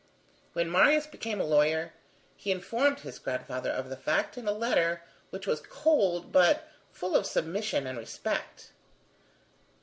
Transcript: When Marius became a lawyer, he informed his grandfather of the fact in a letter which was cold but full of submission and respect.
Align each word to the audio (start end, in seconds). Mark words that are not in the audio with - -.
When 0.53 0.71
Marius 0.71 1.05
became 1.05 1.39
a 1.39 1.43
lawyer, 1.43 1.93
he 2.35 2.49
informed 2.49 3.01
his 3.01 3.19
grandfather 3.19 3.69
of 3.69 3.87
the 3.89 3.95
fact 3.95 4.35
in 4.35 4.47
a 4.47 4.51
letter 4.51 5.03
which 5.29 5.45
was 5.45 5.61
cold 5.61 6.31
but 6.31 6.67
full 6.91 7.15
of 7.15 7.27
submission 7.27 7.85
and 7.85 7.99
respect. 7.99 8.71